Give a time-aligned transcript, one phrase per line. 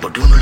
[0.00, 0.35] but do not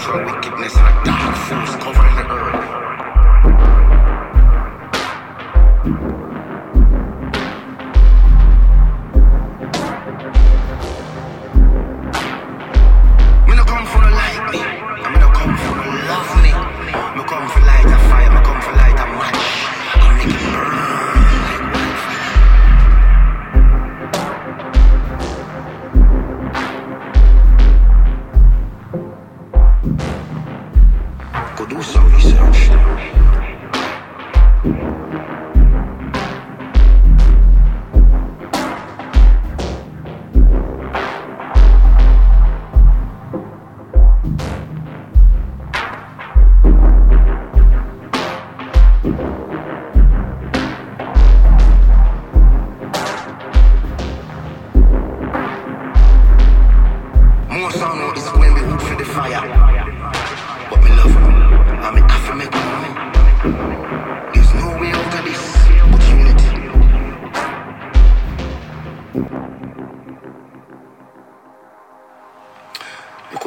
[0.00, 2.57] from wickedness and a dark force covering the earth.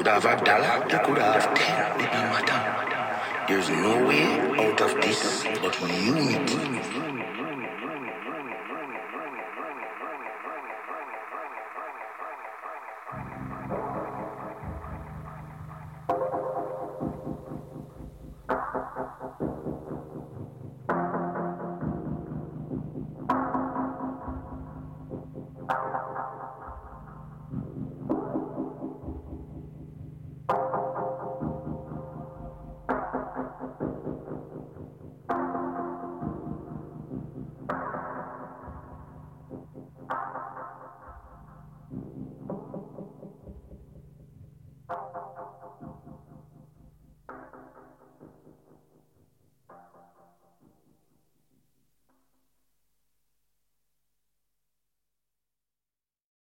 [0.07, 3.48] Have a dollar, you could have ten, it don't matter.
[3.48, 4.24] There's no way
[4.60, 7.50] out of this but unity.